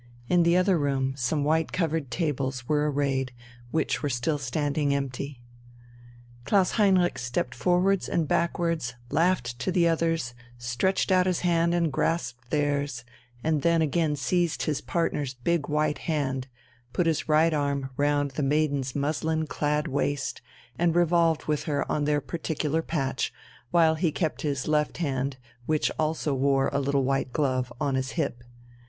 In 0.27 0.41
the 0.41 0.57
other 0.57 0.79
room 0.79 1.13
some 1.15 1.43
white 1.43 1.71
covered 1.71 2.09
tables 2.09 2.67
were 2.67 2.89
arrayed, 2.91 3.31
which 3.69 4.01
were 4.01 4.09
still 4.09 4.39
standing 4.39 4.95
empty. 4.95 5.41
Klaus 6.43 6.71
Heinrich 6.71 7.19
stepped 7.19 7.53
forwards 7.53 8.09
and 8.09 8.27
backwards, 8.27 8.95
laughed 9.11 9.59
to 9.59 9.71
the 9.71 9.87
others, 9.87 10.33
stretched 10.57 11.11
out 11.11 11.27
his 11.27 11.41
hand 11.41 11.75
and 11.75 11.93
grasped 11.93 12.49
theirs, 12.49 13.05
and 13.43 13.61
then 13.61 13.83
again 13.83 14.15
seized 14.15 14.63
his 14.63 14.81
partner's 14.81 15.35
big 15.35 15.67
white 15.69 15.99
hand, 15.99 16.47
put 16.93 17.05
his 17.05 17.29
right 17.29 17.53
arm 17.53 17.91
round 17.95 18.31
the 18.31 18.41
maiden's 18.41 18.95
muslin 18.95 19.45
clad 19.45 19.87
waist 19.87 20.41
and 20.79 20.95
revolved 20.95 21.45
with 21.45 21.65
her 21.65 21.85
on 21.91 22.05
their 22.05 22.21
particular 22.21 22.81
patch, 22.81 23.31
while 23.69 23.93
he 23.93 24.11
kept 24.11 24.41
his 24.41 24.67
left 24.67 24.97
hand, 24.97 25.37
which 25.67 25.91
also 25.99 26.33
wore 26.33 26.69
a 26.73 26.79
little 26.81 27.03
white 27.03 27.31
glove, 27.31 27.71
on 27.79 27.93
his 27.93 28.13
hip. 28.13 28.43